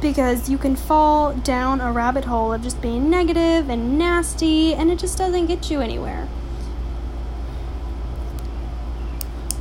because 0.00 0.48
you 0.48 0.58
can 0.58 0.76
fall 0.76 1.34
down 1.34 1.80
a 1.80 1.92
rabbit 1.92 2.24
hole 2.24 2.52
of 2.52 2.62
just 2.62 2.80
being 2.80 3.10
negative 3.10 3.68
and 3.68 3.98
nasty 3.98 4.74
and 4.74 4.90
it 4.90 4.98
just 4.98 5.18
doesn't 5.18 5.46
get 5.46 5.70
you 5.70 5.80
anywhere. 5.80 6.28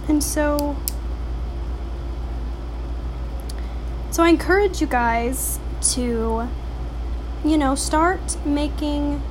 And 0.08 0.24
so 0.24 0.78
so 4.12 4.24
I 4.24 4.30
encourage 4.30 4.82
you 4.82 4.88
guys 4.88 5.60
to 5.94 6.50
you 7.44 7.58
know, 7.58 7.76
start 7.76 8.38
making 8.46 9.22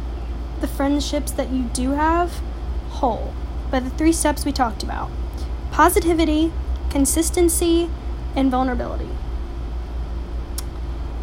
the 0.61 0.67
friendships 0.67 1.31
that 1.33 1.51
you 1.51 1.65
do 1.73 1.91
have 1.91 2.41
whole 2.89 3.33
by 3.71 3.81
the 3.81 3.91
three 3.91 4.13
steps 4.13 4.45
we 4.45 4.53
talked 4.53 4.83
about. 4.83 5.11
Positivity, 5.71 6.53
consistency, 6.91 7.91
and 8.35 8.51
vulnerability 8.51 9.09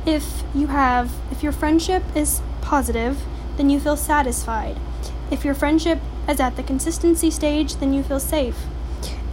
if 0.06 0.44
you 0.54 0.68
have 0.68 1.12
if 1.32 1.41
your 1.41 1.52
friendship 1.52 2.04
is 2.15 2.41
positive 2.62 3.18
then 3.58 3.70
you 3.70 3.80
feel 3.80 3.98
satisfied. 3.98 4.78
If 5.32 5.46
your 5.46 5.54
friendship 5.54 6.00
is 6.30 6.39
at 6.39 6.56
the 6.56 6.63
consistency 6.63 7.32
stage 7.32 7.76
then 7.78 7.94
you 7.94 8.04
feel 8.04 8.20
safe. 8.20 8.58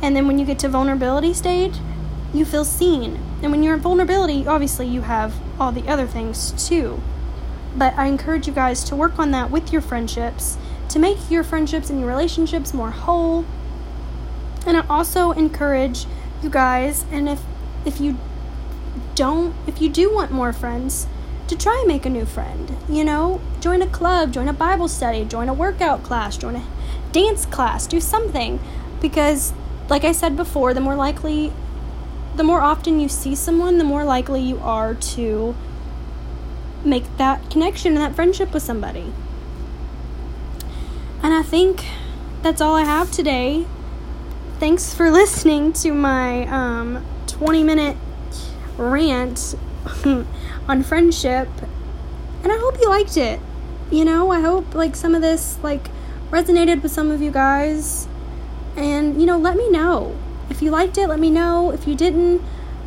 And 0.01 0.17
then 0.17 0.27
when 0.27 0.39
you 0.39 0.47
get 0.47 0.59
to 0.61 0.69
vulnerability 0.69 1.35
stage 1.35 1.75
you 2.33 2.45
feel 2.45 2.65
seen. 2.65 3.21
And 3.43 3.51
when 3.51 3.63
you're 3.63 3.75
in 3.75 3.81
vulnerability 3.81 4.47
obviously 4.47 4.87
you 4.87 5.03
have 5.03 5.35
all 5.61 5.73
the 5.73 5.89
other 5.89 6.07
things 6.07 6.53
too. 6.69 7.01
But 7.77 7.95
i 7.99 8.07
encourage 8.07 8.47
you 8.47 8.53
guys 8.53 8.85
to 8.85 8.97
work 8.97 9.19
on 9.19 9.31
that 9.33 9.51
with 9.51 9.73
your 9.73 9.83
friendships 9.83 10.57
to 10.89 10.99
make 10.99 11.31
your 11.31 11.43
friendships 11.43 11.91
and 11.91 11.99
your 12.01 12.09
relationships 12.09 12.73
more 12.73 12.91
whole. 12.91 13.45
And 14.67 14.77
i 14.77 14.87
also 14.89 15.33
encourage 15.33 16.07
you 16.43 16.49
guys 16.51 17.05
and 17.11 17.29
if 17.29 17.41
if 17.85 18.01
you 18.01 18.19
don't, 19.23 19.55
if 19.69 19.81
you 19.81 19.89
do 19.89 20.13
want 20.13 20.33
more 20.33 20.53
friends, 20.53 21.07
to 21.47 21.57
try 21.57 21.77
and 21.79 21.87
make 21.87 22.05
a 22.05 22.11
new 22.11 22.27
friend. 22.27 22.77
You 22.89 23.05
know, 23.05 23.41
join 23.61 23.81
a 23.81 23.87
club, 23.87 24.33
join 24.33 24.49
a 24.49 24.53
Bible 24.53 24.89
study, 24.89 25.25
join 25.25 25.49
a 25.49 25.55
workout 25.55 26.03
class, 26.03 26.37
join 26.37 26.57
a 26.57 26.65
dance 27.13 27.47
class, 27.47 27.87
do 27.87 28.01
something. 28.01 28.59
Because, 29.01 29.53
like 29.89 30.03
I 30.03 30.11
said 30.11 30.37
before, 30.37 30.75
the 30.75 30.81
more 30.81 30.97
likely, 30.97 31.53
the 32.35 32.43
more 32.43 32.63
often 32.63 32.99
you 32.99 33.09
see 33.09 33.37
someone, 33.37 33.79
the 33.79 33.85
more 33.85 34.03
likely 34.03 34.41
you 34.43 34.59
are 34.59 34.93
to 35.15 35.55
make 36.85 37.05
that 37.17 37.49
connection 37.49 37.93
and 37.93 38.01
that 38.01 38.17
friendship 38.17 38.53
with 38.53 38.65
somebody. 38.65 39.13
And 41.23 41.33
I 41.33 41.45
think 41.45 41.85
that's 42.43 42.61
all 42.61 42.75
I 42.75 42.83
have 42.83 43.13
today. 43.13 43.67
Thanks 44.59 44.93
for 44.93 45.13
listening 45.13 45.73
to 45.75 45.93
my 45.93 46.45
um, 46.49 47.07
20 47.29 47.63
minute 47.63 47.97
rant 48.90 49.55
on 50.68 50.83
friendship 50.83 51.49
and 52.42 52.51
I 52.51 52.59
hope 52.59 52.81
you 52.81 52.88
liked 52.88 53.16
it. 53.16 53.40
You 53.90 54.05
know, 54.05 54.31
I 54.31 54.40
hope 54.40 54.75
like 54.75 54.97
some 54.97 55.14
of 55.14 55.23
this 55.23 55.59
like 55.62 55.88
resonated 56.31 56.83
with 56.83 56.92
some 56.92 57.11
of 57.11 57.23
you 57.23 57.31
guys 57.31 58.09
and 58.77 59.21
you 59.21 59.27
know, 59.27 59.38
let 59.38 59.57
me 59.57 59.71
know 59.71 60.16
if 60.53 60.61
you 60.61 60.71
liked 60.71 60.99
it, 60.99 61.09
let 61.09 61.18
me 61.18 61.31
know. 61.31 61.71
If 61.71 61.88
you 61.88 61.95
didn't, 61.95 62.42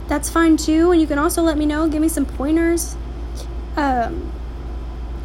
that's 0.07 0.29
fine 0.29 0.55
too. 0.55 0.91
And 0.91 1.01
you 1.01 1.07
can 1.07 1.17
also 1.17 1.41
let 1.41 1.57
me 1.57 1.65
know, 1.65 1.89
give 1.89 2.01
me 2.01 2.07
some 2.07 2.25
pointers. 2.25 2.95
Um, 3.75 4.31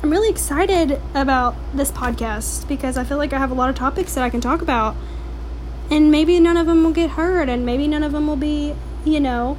I'm 0.03 0.11
really 0.11 0.31
excited 0.31 1.01
about 1.15 1.55
this 1.75 1.93
podcast 1.93 2.67
because 2.67 2.97
I 2.97 3.05
feel 3.05 3.19
like 3.19 3.33
I 3.33 3.39
have 3.39 3.51
a 3.51 3.55
lot 3.55 3.69
of 3.69 3.77
topics 3.77 4.15
that 4.15 4.25
I 4.25 4.31
can 4.31 4.41
talk 4.41 4.63
about. 4.63 4.97
And 5.91 6.11
maybe 6.11 6.41
none 6.41 6.57
of 6.57 6.67
them 6.67 6.83
will 6.83 6.93
get 6.93 7.11
heard, 7.11 7.49
and 7.49 7.67
maybe 7.67 7.89
none 7.89 8.03
of 8.03 8.13
them 8.13 8.27
will 8.27 8.37
be, 8.37 8.75
you 9.05 9.21
know, 9.21 9.59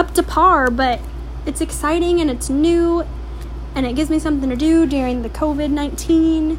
up 0.00 0.14
to 0.14 0.22
par, 0.22 0.70
but 0.70 0.98
it's 1.44 1.60
exciting 1.60 2.22
and 2.22 2.30
it's 2.30 2.48
new 2.48 3.04
and 3.74 3.84
it 3.84 3.94
gives 3.94 4.08
me 4.08 4.18
something 4.18 4.48
to 4.48 4.56
do 4.56 4.86
during 4.86 5.20
the 5.20 5.28
COVID 5.28 5.70
19. 5.70 6.58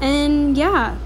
And 0.00 0.56
yeah, 0.56 0.98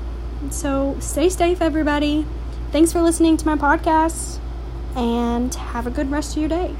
so 0.51 0.97
stay 0.99 1.29
safe, 1.29 1.63
everybody. 1.63 2.27
Thanks 2.73 2.93
for 2.93 3.01
listening 3.03 3.37
to 3.37 3.47
my 3.47 3.55
podcast 3.55 4.41
and 4.97 5.55
have 5.55 5.87
a 5.87 5.91
good 5.91 6.11
rest 6.11 6.33
of 6.33 6.41
your 6.41 6.49
day. 6.49 6.75